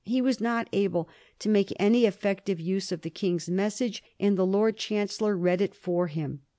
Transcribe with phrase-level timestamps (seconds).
[0.03, 1.07] He was not able
[1.37, 5.75] to make any effective use of the King's message, and the Lord Chancellor read it
[5.75, 6.41] for him.